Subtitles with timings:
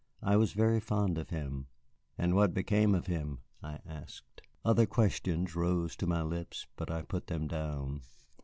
[0.23, 1.67] I was very fond of him."
[2.17, 4.41] "And what became of him?" I asked.
[4.65, 8.01] Other questions rose to my lips, but I put them down.